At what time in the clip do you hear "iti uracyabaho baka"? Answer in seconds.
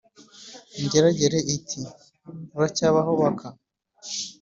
1.55-3.47